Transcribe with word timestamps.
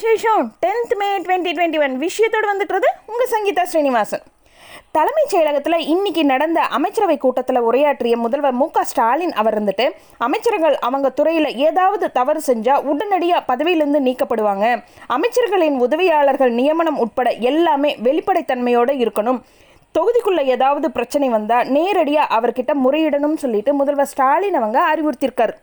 விசேஷம் 0.00 0.44
tenth 0.64 0.92
May 1.00 1.06
twenty 1.24 1.50
twenty 1.56 1.78
one 1.84 1.94
விஷயத்தோடு 2.04 2.46
வந்துட்டுறது 2.50 2.88
உங்கள் 3.10 3.30
சங்கீதா 3.32 3.64
ஸ்ரீனிவாசன். 3.70 4.22
தலைமைச் 4.96 5.32
செயலகத்தில் 5.32 5.76
இன்னைக்கு 5.94 6.22
நடந்த 6.30 6.60
அமைச்சரவை 6.76 7.16
கூட்டத்தில் 7.24 7.60
உரையாற்றிய 7.68 8.16
முதல்வர் 8.16 8.56
மு 8.60 8.66
ஸ்டாலின் 8.92 9.34
அவர் 9.40 9.56
இருந்துட்டு 9.56 9.86
அமைச்சர்கள் 10.26 10.76
அவங்க 10.88 11.08
துறையில் 11.18 11.50
ஏதாவது 11.68 12.08
தவறு 12.18 12.42
செஞ்சால் 12.46 12.86
உடனடியாக 12.92 13.46
பதவியிலிருந்து 13.50 14.00
நீக்கப்படுவாங்க. 14.08 14.66
அமைச்சர்களின் 15.16 15.78
உதவியாளர்கள் 15.86 16.54
நியமனம் 16.60 17.00
உட்பட 17.04 17.30
எல்லாமே 17.52 17.92
வெளிப்படைத்தன்மையோடு 18.08 18.94
இருக்கணும். 19.04 19.40
தொகுதிக்குள்ளே 19.98 20.44
ஏதாவது 20.56 20.90
பிரச்சனை 20.98 21.28
வந்தால் 21.28 21.68
நேரடியாக 21.76 22.34
அவர்கிட்ட 22.38 22.74
முறையிடணும்னு 22.84 23.42
சொல்லிட்டு 23.46 23.74
முதல்வர் 23.74 24.12
ஸ்டாலின் 24.14 24.58
அவங்க 24.60 24.80
அறிவுறுத்தியிருக்காரு. 24.92 25.56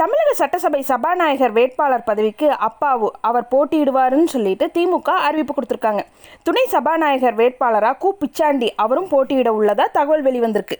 தமிழக 0.00 0.30
சட்டசபை 0.32 0.80
சபாநாயகர் 0.90 1.52
வேட்பாளர் 1.56 2.04
பதவிக்கு 2.06 2.46
அப்பாவு 2.66 3.08
அவர் 3.28 3.46
போட்டியிடுவாருன்னு 3.50 4.30
சொல்லிட்டு 4.34 4.66
திமுக 4.76 5.10
அறிவிப்பு 5.26 5.54
கொடுத்துருக்காங்க. 5.56 6.02
துணை 6.42 6.62
சபாநாயகர் 6.74 7.36
வேட்பாளராக 7.40 7.98
கு. 8.02 8.10
பிச்சாண்டி 8.20 8.68
அவரும் 8.84 9.08
போட்டியிட 9.08 9.50
உள்ளதா 9.58 9.86
தகவல் 9.96 10.24
வெளிவந்திருக்கு. 10.28 10.78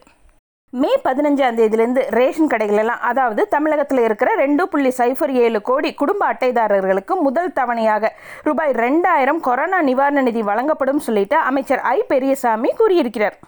மே 0.73 0.93
பதினஞ்சாம் 1.05 1.59
தேதியிலேருந்து 1.61 2.03
ரேஷன் 2.19 2.51
கடைகளெல்லாம் 2.55 3.05
அதாவது 3.11 3.45
தமிழகத்தில் 3.49 4.03
இருக்கிற 4.07 4.31
ரெண்டு 4.35 4.65
புள்ளி 4.69 4.93
சைஃபர் 4.99 5.35
ஏழு 5.45 5.61
கோடி 5.63 5.93
குடும்ப 6.01 6.25
அட்டைதாரர்களுக்கு 6.33 7.15
முதல் 7.27 7.55
தவணையாக 7.61 8.13
ரூபாய் 8.49 8.75
ரெண்டாயிரம் 8.85 9.41
கொரோனா 9.49 9.81
நிவாரண 9.91 10.21
நிதி 10.31 10.43
வழங்கப்படும் 10.43 11.07
சொல்லிட்டு 11.09 11.39
அமைச்சர் 11.51 11.85
ஐ. 11.97 11.99
பெரியசாமி 12.13 12.73
கூறியிருக்கிறார். 12.83 13.39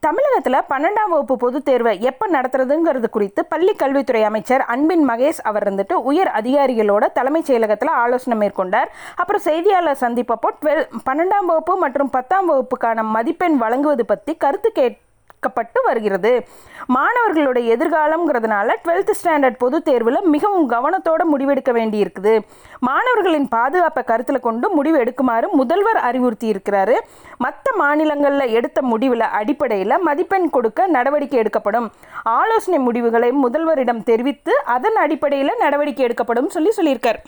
தமிழகத்தில் 0.00 0.66
பன்னெண்டாம் 0.70 1.10
வகுப்பு 1.12 1.34
பொதுத் 1.36 1.64
தேர்வை 1.64 1.92
எப்போ 2.00 2.24
நடத்துறதுங்கிறது 2.28 3.08
குறித்து 3.10 3.40
பள்ளி 3.46 3.72
கல்வித்துறை 3.72 4.22
அமைச்சர் 4.22 4.60
அன்பின் 4.74 5.04
மகேஷ் 5.08 5.40
அவர் 5.42 5.64
இருந்துட்டு 5.64 5.94
உயர் 6.10 6.30
அதிகாரிகளோட 6.40 7.06
தலைமைச் 7.12 7.48
செயலகத்தில் 7.50 7.92
ஆலோசனை 8.02 8.36
மேற்கொண்டார். 8.38 8.90
அப்புறம் 9.16 9.42
செய்தியாளர் 9.42 10.00
சந்திப்பப்போ 10.00 10.50
டுவெல் 10.60 10.84
பன்னெண்டாம் 11.08 11.48
வகுப்பு 11.52 11.76
மற்றும் 11.76 12.10
பத்தாம் 12.10 12.48
வகுப்புக்கான 12.50 13.04
மதிப்பெண் 13.16 13.56
வழங்குவது 13.56 14.06
பற்றி 14.06 14.34
கருத்து 14.36 14.72
கேட் 14.72 14.98
க்கப்பட்டு 15.46 15.82
வருகிறது. 15.82 16.46
மாணவர்களுடைய 16.86 17.76
எதிர்காலம்ங்கிறதுனால 17.76 18.74
டுவெல்த் 18.84 19.14
ஸ்டாண்டர்ட் 19.22 19.58
பொதுத் 19.58 19.84
தேர்வில் 19.84 20.20
மிகவும் 20.22 20.70
கவனத்தோடு 20.70 21.24
முடிவெடுக்க 21.32 21.72
வேண்டியிருக்குது. 21.72 22.40
மாணவர்களின் 22.78 23.48
பாதுகாப்பை 23.48 24.02
கருத்தில் 24.04 24.40
கொண்டு 24.40 24.70
முடிவு 24.70 24.98
எடுக்குமாறு 24.98 25.48
முதல்வர் 25.50 25.96
அறிவுறுத்தி 25.96 26.44
இருக்கிறாரு 26.44 26.94
மற்ற 27.36 27.76
மாநிலங்களில் 27.76 28.52
எடுத்த 28.58 28.82
முடிவில் 28.82 29.20
அடிப்படையில் 29.20 29.98
மதிப்பெண் 29.98 30.50
கொடுக்க 30.50 30.86
நடவடிக்கை 30.86 31.38
எடுக்கப்படும். 31.38 31.92
ஆலோசனை 32.22 32.80
முடிவுகளை 32.80 33.32
முதல்வரிடம் 33.44 34.02
தெரிவித்து 34.02 34.52
அதன் 34.64 34.96
அடிப்படையில் 34.96 35.54
நடவடிக்கை 35.58 36.04
எடுக்கப்படும் 36.04 36.48
சொல்லி 36.48 36.72
சொல்லியிருக்கார். 36.76 37.22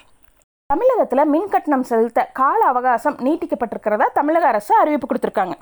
தமிழகத்தில் 0.67 1.25
மின் 1.25 1.49
கட்டணம் 1.49 1.83
செலுத்த 1.83 2.29
கால 2.33 2.65
அவகாசம் 2.65 3.17
நீட்டிக்கப்பட்டிருக்கிறதா 3.17 4.07
தமிழக 4.15 4.47
அரசு 4.47 4.75
அறிவிப்பு 4.75 5.07
கொடுத்துருக்காங்க. 5.07 5.53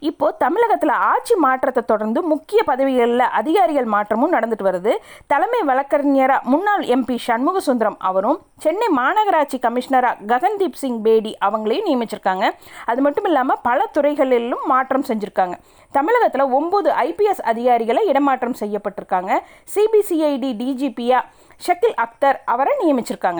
இப்போது 0.00 0.36
தமிழகத்தில் 0.38 0.90
ஆட்சி 0.90 1.34
மாற்றத்தை 1.34 1.82
தொடர்ந்து 1.86 2.22
முக்கிய 2.22 2.62
பதவிகளில் 2.62 3.18
அதிகாரிகள் 3.18 3.84
மாற்றமும் 3.84 4.32
நடந்துட்டு 4.32 4.62
வருது. 4.62 4.94
தலைமை 5.26 5.62
வழக்கறிஞராக 5.62 6.48
முன்னாள் 6.48 6.84
எம்பி 6.84 7.16
சண்முக 7.18 7.60
சுந்தரம் 7.60 7.96
அவரும் 7.98 8.38
சென்னை 8.58 8.88
மாநகராட்சி 8.96 9.58
கமிஷனராக 9.62 10.24
ககன்தீப் 10.26 10.80
சிங் 10.82 11.02
பேடி 11.02 11.36
அவங்களையும் 11.44 11.88
நியமிச்சிருக்காங்க. 11.88 12.50
அது 12.84 13.00
மட்டும் 13.00 13.24
இல்லாமல் 13.24 13.62
பல 13.62 13.86
துறைகளிலும் 13.92 14.64
மாற்றம் 14.64 15.04
செஞ்சுருக்காங்க. 15.04 15.54
தமிழகத்தில் 15.92 16.42
ஒம்பது 16.42 16.90
ஐபிஎஸ் 17.06 17.42
அதிகாரிகளை 17.42 18.06
இடமாற்றம் 18.06 18.54
செய்யப்பட்டிருக்காங்க. 18.60 19.40
சிபிசிஐடி 19.74 20.52
டிஜிபியா 20.60 21.20
ஷக்கில் 21.66 21.96
அக்தர் 21.96 22.38
அவரை 22.44 22.74
நியமிச்சிருக்காங்க. 22.80 23.38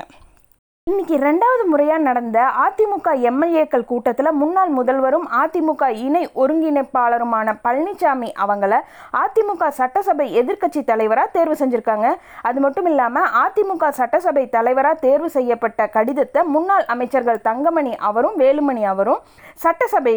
இன்னைக்கு 0.91 1.17
ரெண்டாவது 1.25 1.65
முறையாக 1.73 2.03
நடந்த 2.07 2.39
அதிமுக 2.63 3.11
எம்எல்ஏக்கள் 3.29 3.85
கூட்டத்தில் 3.91 4.31
முன்னாள் 4.39 4.73
முதல்வரும் 4.79 5.27
அதிமுக 5.41 5.89
இணை 6.07 6.23
ஒருங்கிணைப்பாளருமான 6.43 7.55
பழனிசாமி 7.67 8.31
அவங்கள 8.45 8.81
அதிமுக 9.21 9.69
சட்டசபை 9.79 10.27
எதிர்க்கட்சி 10.41 10.81
தலைவராக 10.91 11.33
தேர்வு 11.37 11.57
செஞ்சுருக்காங்க. 11.61 12.09
அது 12.51 12.61
மட்டும் 12.65 12.89
இல்லாமல் 12.93 13.31
அதிமுக 13.43 13.93
சட்டசபை 14.01 14.45
தலைவராக 14.57 15.03
தேர்வு 15.07 15.31
செய்யப்பட்ட 15.37 15.89
கடிதத்தை 15.97 16.43
முன்னாள் 16.57 16.85
அமைச்சர்கள் 16.97 17.45
தங்கமணி 17.49 17.95
அவரும் 18.11 18.37
வேலுமணி 18.43 18.85
அவரும் 18.95 19.23
சட்டசபை 19.67 20.17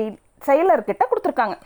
செயலர்கிட்ட 0.49 1.03
கொடுத்துருக்காங்க. 1.07 1.57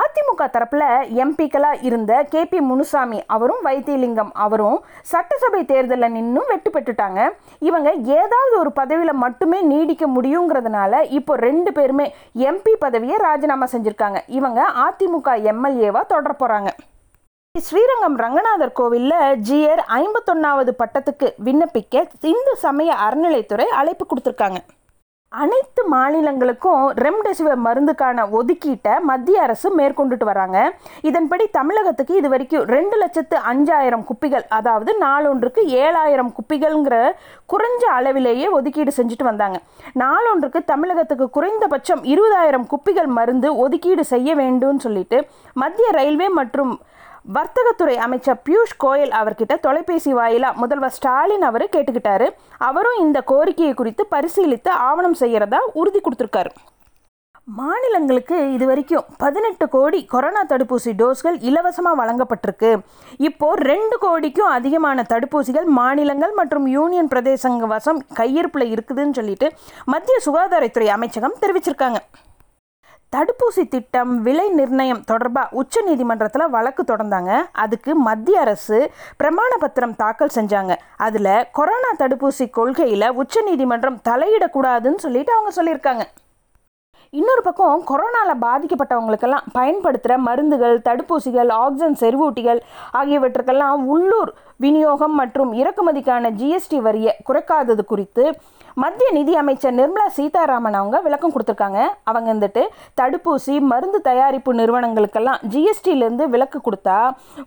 அதிமுக 0.00 0.42
தரப்பில் 0.54 0.86
எம்பிக்களாக 1.24 1.82
இருந்த 1.88 2.12
கே 2.32 2.42
பி 2.52 2.58
முனுசாமி 2.70 3.18
அவரும் 3.26 3.62
வைத்தியலிங்கம் 3.64 4.30
அவரும் 4.44 4.78
சட்டசபை 5.12 5.60
தேர்தலில் 5.64 6.14
நின்றும் 6.16 6.50
வெற்றி 6.52 6.70
பெற்றுட்டாங்க. 6.70 7.20
இவங்க 7.68 7.88
ஏதாவது 8.20 8.54
ஒரு 8.62 8.72
பதவியில் 8.72 9.20
மட்டுமே 9.24 9.60
நீடிக்க 9.72 10.06
முடியுங்கிறதுனால 10.16 11.02
இப்போ 11.18 11.34
ரெண்டு 11.46 11.72
பேருமே 11.72 12.06
எம்பி 12.50 12.74
பதவியை 12.86 13.18
ராஜினாமா 13.26 13.68
செஞ்சுருக்காங்க. 13.74 14.20
இவங்க 14.38 14.62
அதிமுக 14.86 15.36
எம்எல்ஏவாக 15.52 16.10
தொடர 16.14 16.34
போகிறாங்க 16.40 16.70
ஸ்ரீரங்கம் 17.54 18.16
ரங்கநாதர் 18.22 18.76
கோவிலில் 18.78 19.36
ஜிஆர் 19.48 19.82
ஐம்பத்தொன்னாவது 19.98 20.72
பட்டத்துக்கு 20.80 21.26
விண்ணப்பிக்க 21.48 22.02
இந்து 22.32 22.54
சமய 22.62 22.96
அறநிலைத்துறை 23.06 23.66
அழைப்பு 23.80 24.06
கொடுத்துருக்காங்க. 24.06 24.60
அனைத்து 25.42 25.82
மாநிலங்களுக்கும் 25.92 26.82
ரெம்டெசிவிர் 27.04 27.62
மருந்துக்கான 27.66 28.24
ஒதுக்கீட்டை 28.38 28.94
மத்திய 29.10 29.38
அரசு 29.46 29.68
மேற்கொண்டுட்டு 29.78 30.26
வராங்க. 30.30 30.58
இதன்படி 31.08 31.44
தமிழகத்துக்கு 31.58 32.14
இது 32.20 32.28
வரைக்கும் 32.34 32.66
ரெண்டு 32.74 32.96
லட்சத்து 33.02 33.36
அஞ்சாயிரம் 33.52 34.04
குப்பிகள் 34.10 34.44
அதாவது 34.58 34.92
நாளொன்றுக்கு 35.04 35.62
ஏழாயிரம் 35.84 36.30
குப்பிகள்ங்கிற 36.38 36.96
குறைஞ்ச 37.52 37.84
அளவிலேயே 37.98 38.48
ஒதுக்கீடு 38.58 38.94
செஞ்சுட்டு 38.98 39.28
வந்தாங்க. 39.30 39.58
நாளொன்றுக்கு 40.04 40.62
தமிழகத்துக்கு 40.72 41.28
குறைந்தபட்சம் 41.36 42.02
இருபதாயிரம் 42.14 42.68
குப்பிகள் 42.74 43.10
மருந்து 43.18 43.50
ஒதுக்கீடு 43.66 44.04
செய்ய 44.14 44.30
வேண்டும்னு 44.42 44.84
சொல்லிட்டு 44.88 45.20
மத்திய 45.62 45.88
ரயில்வே 46.00 46.30
மற்றும் 46.40 46.74
வர்த்தகத்துறை 47.24 47.94
அமைச்சர் 48.06 48.40
பியூஷ் 48.46 48.74
கோயல் 48.82 49.12
அவர்கிட்ட 49.20 49.54
தொலைபேசி 49.66 50.10
வாயிலாக 50.18 50.60
முதல்வர் 50.62 50.94
ஸ்டாலின் 50.96 51.44
அவர் 51.48 51.64
கேட்டுக்கிட்டாரு. 51.74 52.26
அவரும் 52.68 52.98
இந்த 53.04 53.18
கோரிக்கையை 53.30 53.74
குறித்து 53.78 54.02
பரிசீலித்து 54.14 54.70
ஆவணம் 54.88 55.18
செய்கிறதா 55.20 55.60
உறுதி 55.80 56.00
கொடுத்துருக்காரு. 56.02 56.50
மாநிலங்களுக்கு 57.60 58.36
இது 58.56 58.66
வரைக்கும் 58.68 59.08
பதினெட்டு 59.22 59.66
கோடி 59.74 59.98
கொரோனா 60.12 60.42
தடுப்பூசி 60.52 60.92
டோஸ்கள் 61.00 61.36
இலவசமாக 61.48 61.98
வழங்கப்பட்டிருக்கு. 62.00 62.70
இப்போ 63.28 63.48
ரெண்டு 63.70 63.98
கோடிக்கும் 64.04 64.52
அதிகமான 64.58 65.04
தடுப்பூசிகள் 65.12 65.68
மாநிலங்கள் 65.80 66.34
மற்றும் 66.40 66.68
யூனியன் 66.76 67.10
பிரதேசங்க 67.14 67.72
வசம் 67.74 68.00
கையிருப்பில் 68.20 68.72
இருக்குதுன்னு 68.74 69.18
சொல்லிட்டு 69.20 69.48
மத்திய 69.94 70.18
சுகாதாரத்துறை 70.28 70.88
அமைச்சகம் 70.98 71.40
தெரிவிச்சிருக்காங்க. 71.44 72.00
தடுப்பூசி 73.14 73.68
திட்டம் 73.68 74.22
விலை 74.22 74.48
நிர்ணயம் 74.48 75.02
தொடர்பாக 75.04 75.48
உச்ச 75.50 75.80
நீதிமன்றத்தில் 75.80 76.48
வழக்கு 76.48 76.82
தொடர்ந்தாங்க. 76.82 77.42
அதுக்கு 77.52 77.94
மத்திய 77.94 78.40
அரசு 78.40 78.90
பிரமாண 79.22 79.52
பத்திரம் 79.58 79.96
தாக்கல் 79.96 80.34
செஞ்சாங்க. 80.34 80.76
அதில் 80.96 81.46
கொரோனா 81.52 81.92
தடுப்பூசி 81.98 82.50
கொள்கையில் 82.50 83.12
உச்ச 83.12 83.42
நீதிமன்றம் 83.42 84.00
தலையிடக்கூடாதுன்னு 84.08 85.02
சொல்லிட்டு 85.06 85.32
அவங்க 85.32 85.52
சொல்லியிருக்காங்க. 85.58 86.04
இன்னொரு 87.10 87.42
பக்கம் 87.42 87.82
கொரோனாவில் 87.90 88.42
பாதிக்கப்பட்டவங்களுக்கெல்லாம் 88.44 89.46
பயன்படுத்துகிற 89.52 90.20
மருந்துகள் 90.20 90.80
தடுப்பூசிகள் 90.84 91.50
ஆக்சிஜன் 91.52 92.00
செறிவூட்டிகள் 92.00 92.60
ஆகியவற்றுக்கெல்லாம் 92.92 93.84
உள்ளூர் 93.94 94.34
விநியோகம் 94.56 95.14
மற்றும் 95.14 95.52
இறக்குமதிக்கான 95.52 96.30
ஜிஎஸ்டி 96.40 96.80
வரியை 96.80 97.14
குறைக்காதது 97.28 97.84
குறித்து 97.84 98.24
மத்திய 98.82 99.08
நிதி 99.12 99.36
அமைச்சர் 99.40 99.74
நிர்மலா 99.74 100.06
சீதாராமன் 100.06 100.76
அவங்க 100.78 101.00
விளக்கம் 101.00 101.32
கொடுத்துருக்காங்க. 101.34 101.80
அவங்க 102.10 102.28
வந்துட்டு 102.34 102.62
தடுப்பூசி 103.00 103.60
மருந்து 103.60 104.00
தயாரிப்பு 104.00 104.54
நிறுவனங்களுக்கெல்லாம் 104.60 105.42
ஜிஎஸ்டியிலேருந்து 105.52 106.24
விலக்கு 106.32 106.60
கொடுத்தா 106.60 106.96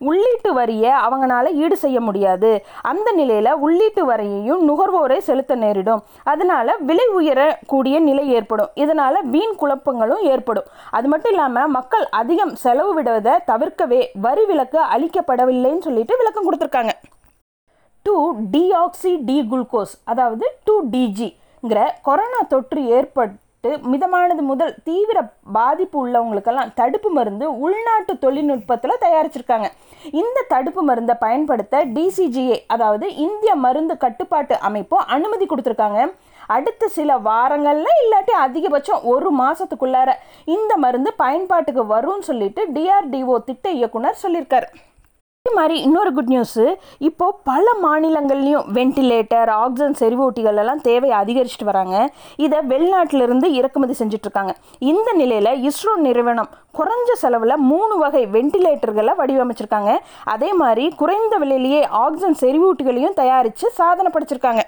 உள்ளீட்டு 0.09 0.51
வரியை 0.59 0.91
அவங்களால 1.05 1.51
ஈடு 1.63 1.77
செய்ய 1.77 1.99
முடியாது. 2.01 2.51
அந்த 2.81 3.11
நிலையில் 3.11 3.51
உள்ளீட்டு 3.65 4.03
வரியையும் 4.11 4.61
நுகர்வோரை 4.69 5.17
செலுத்த 5.17 5.55
நேரிடும். 5.55 6.03
அதனால 6.23 6.77
விலை 6.91 7.07
உயரக்கூடிய 7.19 7.99
நிலை 7.99 8.29
ஏற்படும். 8.29 8.71
இதனால் 8.73 9.19
வீண் 9.35 9.57
குழப்பங்களும் 9.63 10.23
ஏற்படும். 10.33 10.69
அது 10.91 11.07
மட்டும் 11.07 11.31
இல்லாமல் 11.31 11.67
மக்கள் 11.67 12.07
அதிகம் 12.21 12.55
செலவு 12.55 12.93
விடுவதை 12.93 13.35
தவிர்க்கவே 13.51 14.01
வரி 14.27 14.45
விலக்கு 14.45 14.81
அளிக்கப்படவில்லைன்னு 14.95 15.85
சொல்லிட்டு 15.89 16.21
விளக்கம் 16.23 16.47
கொடுத்துருக்காங்க. 16.47 16.93
டூ 18.07 18.15
டிஆக்சி 18.53 19.11
டி 19.27 19.35
குளுக்கோஸ் 19.51 19.95
அதாவது 20.11 20.45
டூ 20.67 20.75
டிஜிங்கிற 20.91 21.79
கொரோனா 22.07 22.39
தொற்று 22.53 22.81
ஏற்பட்டு 22.97 23.45
மிதமானது 23.91 24.41
முதல் 24.49 24.73
தீவிர 24.87 25.19
பாதிப்பு 25.55 25.97
உள்ளவங்களுக்கெல்லாம் 26.03 26.71
தடுப்பு 26.79 27.09
மருந்து 27.17 27.45
உள்நாட்டு 27.65 28.13
தொழில்நுட்பத்தில் 28.23 29.01
தயாரிச்சிருக்காங்க. 29.03 29.67
இந்த 30.21 30.45
தடுப்பு 30.53 30.81
மருந்தை 30.89 31.15
பயன்படுத்த 31.23 31.83
டிசிஜிஏ 31.95 32.57
அதாவது 32.75 33.07
இந்திய 33.25 33.53
மருந்து 33.65 33.95
கட்டுப்பாட்டு 34.03 34.57
அமைப்பு 34.69 34.97
அனுமதி 35.15 35.45
கொடுத்துருக்காங்க. 35.45 36.01
அடுத்த 36.57 36.87
சில 36.97 37.17
வாரங்களில் 37.29 37.99
இல்லாட்டி 38.03 38.35
அதிகபட்சம் 38.45 39.03
ஒரு 39.13 39.31
மாதத்துக்குள்ளார 39.41 40.11
இந்த 40.57 40.75
மருந்து 40.83 41.11
பயன்பாட்டுக்கு 41.23 41.85
வரும்னு 41.95 42.27
சொல்லிட்டு 42.29 42.63
டிஆர்டிஓ 42.77 43.37
திட்ட 43.49 43.67
இயக்குனர் 43.79 44.21
சொல்லியிருக்காரு. 44.23 44.69
அதே 45.47 45.55
மாதிரி 45.59 45.75
இன்னொரு 45.87 46.11
குட் 46.15 46.31
நியூஸு 46.31 46.63
இப்போது 47.07 47.37
பல 47.49 47.65
மாநிலங்கள்லேயும் 47.83 48.65
வென்டிலேட்டர் 48.77 49.49
ஆக்சிஜன் 49.63 49.95
செறிவூட்டிகள் 49.99 50.59
எல்லாம் 50.61 50.81
தேவை 50.87 51.09
அதிகரிச்சுட்டு 51.19 51.67
வராங்க. 51.69 51.95
இதை 52.45 52.59
வெளிநாட்டிலிருந்து 52.71 53.49
இறக்குமதி 53.59 53.93
செஞ்சுட்ருக்காங்க. 53.99 54.53
இந்த 54.91 55.09
நிலையில் 55.21 55.51
இஸ்ரோ 55.69 55.93
நிறுவனம் 56.07 56.49
குறைஞ்ச 56.79 57.15
செலவில் 57.23 57.55
மூணு 57.71 57.97
வகை 57.97 58.23
வென்டிலேட்டர்களை 58.35 59.13
வடிவமைச்சிருக்காங்க. 59.21 59.93
அதே 60.35 60.49
மாதிரி 60.63 60.87
குறைந்த 61.03 61.37
விலையிலேயே 61.43 61.81
ஆக்சிஜன் 62.03 62.39
செறிவூட்டிகளையும் 62.43 63.17
தயாரித்து 63.21 63.71
சாதனை 63.79 64.11
படிச்சிருக்காங்க. 64.15 64.63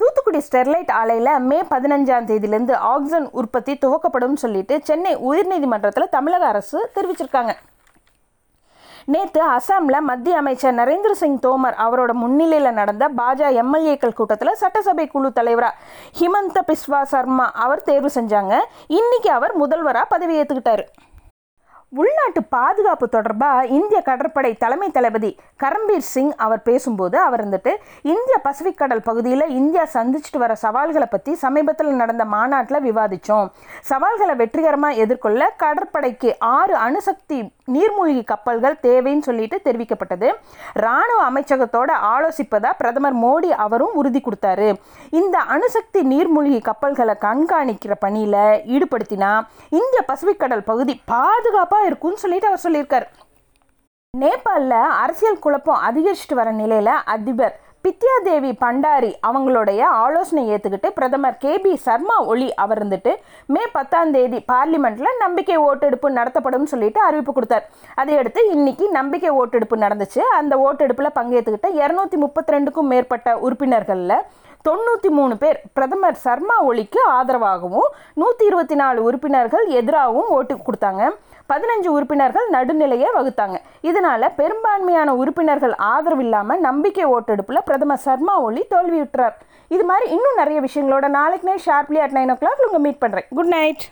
தூத்துக்குடி 0.00 0.40
ஸ்டெர்லைட் 0.46 0.92
ஆலையில் 1.00 1.32
மே 1.48 1.58
பதினஞ்சாம் 1.72 2.28
தேதியிலேருந்து 2.30 2.76
ஆக்சிஜன் 2.92 3.26
உற்பத்தி 3.40 3.74
துவக்கப்படும் 3.82 4.40
சொல்லிட்டு 4.44 4.76
சென்னை 4.90 5.12
உயர்நீதிமன்றத்தில் 5.30 6.14
தமிழக 6.16 6.46
அரசு 6.46 6.78
தெரிவிச்சிருக்காங்க. 6.94 7.54
நேற்று 9.12 9.42
அசாமில் 9.50 10.06
மத்திய 10.08 10.40
அமைச்சர் 10.40 10.76
நரேந்திர 10.78 11.12
சிங் 11.12 11.38
தோமர் 11.38 11.76
அவரோட 11.84 12.12
முன்னிலையில் 12.12 12.76
நடந்த 12.80 13.04
பாஜக 13.20 13.60
எம்எல்ஏக்கள் 13.62 14.16
கூட்டத்தில் 14.18 14.58
சட்டசபை 14.62 15.06
குழு 15.06 15.32
தலைவராக 15.32 15.78
ஹிமந்த 16.18 16.64
பிஸ்வா 16.68 17.02
சர்மா 17.02 17.46
அவர் 17.64 17.82
தேர்வு 17.82 18.10
செஞ்சாங்க. 18.14 18.54
இன்னைக்கு 18.98 19.30
அவர் 19.30 19.54
முதல்வராக 19.56 20.12
பதவியேற்றுக்கிட்டாரு 20.14 20.84
உள்நாட்டு 21.92 22.40
பாதுகாப்பு 22.54 23.08
தொடர்பாக 23.08 23.62
இந்திய 23.76 24.00
கடற்படை 24.02 24.50
தலைமை 24.56 24.88
தளபதி 24.90 25.30
கரம்பீர் 25.60 26.04
சிங் 26.10 26.30
அவர் 26.36 26.62
பேசும்போது 26.62 27.16
அவர் 27.18 27.42
வந்துட்டு 27.44 27.72
இந்திய 28.12 28.36
பசிபிக் 28.42 28.76
கடல் 28.76 29.02
பகுதியில் 29.02 29.44
இந்தியா 29.50 29.84
சந்திச்சுட்டு 29.94 30.38
வர 30.38 30.54
சவால்களை 30.54 31.08
பற்றி 31.10 31.32
சமீபத்தில் 31.34 31.90
நடந்த 31.94 32.24
மாநாட்டில் 32.24 32.84
விவாதித்தோம் 32.84 33.48
சவால்களை 33.82 34.34
வெற்றிகரமாக 34.34 35.00
எதிர்கொள்ள 35.04 35.50
கடற்படைக்கு 35.56 36.30
ஆறு 36.38 36.76
அணுசக்தி 36.78 37.40
நீர்மூழ்கி 37.74 38.24
கப்பல்கள் 38.24 38.76
தேவைன்னு 38.82 39.26
சொல்லிட்டு 39.28 39.60
தெரிவிக்கப்பட்டது. 39.64 40.28
ராணுவ 40.72 41.20
அமைச்சகத்தோட 41.30 41.90
ஆலோசிப்பதா 42.12 42.70
பிரதமர் 42.78 43.16
மோடி 43.16 43.50
அவரும் 43.66 43.94
உறுதி 43.94 44.22
கொடுத்தாரு. 44.24 44.68
இந்த 45.10 45.38
அணுசக்தி 45.38 46.02
நீர்மூழ்கி 46.12 46.60
கப்பல்களை 46.62 47.14
கண்காணிக்கிற 47.20 47.94
பணியில் 47.98 48.38
ஈடுபடுத்தினா 48.76 49.32
இந்திய 49.68 50.02
பசிபிக் 50.06 50.38
கடல் 50.38 50.68
பகுதி 50.70 51.00
பாதுகாப்பாக 51.04 51.86
இருக்கும்னு 51.86 52.18
சொல்லிட்டு 52.18 52.46
அவர் 52.46 52.64
சொல்லியிருக்கார். 52.68 53.08
நேபாளில் 54.18 54.80
அரசியல் 55.02 55.38
குழப்பம் 55.38 55.82
அதிகரிச்சுட்டு 55.88 56.34
வர 56.34 56.50
நிலையில் 56.50 56.94
அதிபர் 57.04 57.54
பித்யா 57.84 58.14
தேவி 58.26 58.50
பண்டாரி 58.62 59.10
அவங்களுடைய 59.28 59.80
ஆலோசனை 60.00 60.42
ஏற்றுக்கிட்டு 60.54 60.88
பிரதமர் 60.96 61.38
கே 61.44 61.52
பி 61.64 61.70
சர்மா 61.84 62.16
ஒளி 62.32 62.48
அவர் 62.62 62.78
இருந்துட்டு 62.78 63.12
மே 63.54 63.62
பத்தாம் 63.76 64.12
தேதி 64.16 64.38
பார்லிமெண்ட்டில் 64.52 65.20
நம்பிக்கை 65.22 65.56
ஓட்டெடுப்பு 65.68 66.08
நடத்தப்படும் 66.18 66.68
சொல்லிட்டு 66.72 67.00
அறிவிப்பு 67.06 67.34
கொடுத்தார். 67.36 67.64
அதையடுத்து 68.02 68.42
இன்னைக்கு 68.56 68.88
நம்பிக்கை 68.98 69.30
ஓட்டெடுப்பு 69.40 69.78
நடந்துச்சு. 69.84 70.20
அந்த 70.40 70.56
ஓட்டெடுப்பில் 70.66 71.16
பங்கேற்றுக்கிட்ட 71.18 71.70
இரநூத்தி 71.80 72.18
முப்பத்தி 72.24 72.54
ரெண்டுக்கும் 72.56 72.92
மேற்பட்ட 72.94 73.38
உறுப்பினர்களில் 73.46 74.16
தொண்ணூற்றி 74.68 75.10
மூணு 75.18 75.34
பேர் 75.42 75.58
பிரதமர் 75.76 76.22
சர்மா 76.26 76.56
ஒளிக்கு 76.70 77.02
ஆதரவாகவும் 77.18 77.90
நூற்றி 78.20 78.44
இருபத்தி 78.50 78.76
நாலு 78.80 78.98
உறுப்பினர்கள் 79.08 79.66
எதிராகவும் 79.80 80.32
ஓட்டு 80.38 80.54
கொடுத்தாங்க. 80.66 81.04
பதினஞ்சு 81.52 81.90
உறுப்பினர்கள் 81.96 82.48
நடுநிலையை 82.56 83.10
வகுத்தாங்க. 83.18 83.56
இதனால 83.90 84.32
பெரும்பான்மையான 84.40 85.14
உறுப்பினர்கள் 85.22 85.74
ஆதரவு 85.92 86.24
இல்லாமல் 86.26 86.64
நம்பிக்கை 86.68 87.06
ஓட்டெடுப்பில் 87.14 87.66
பிரதமர் 87.68 88.04
சர்மா 88.08 88.34
ஒளி 88.48 88.64
தோல்வியுற்றார். 88.74 89.36
இது 89.76 89.84
மாதிரி 89.92 90.06
இன்னும் 90.16 90.40
நிறைய 90.42 90.60
விஷயங்களோட 90.66 91.08
நாளைக்கு 91.20 91.48
night 91.50 91.66
sharply 91.68 92.00
at 92.04 92.16
nine 92.18 92.32
o'clock 92.42 92.66
உங்கள் 92.68 92.84
மீட் 92.86 93.02
பண்ணுறேன் 93.04 93.28
குட் 93.38 93.52
நைட் 93.56 93.84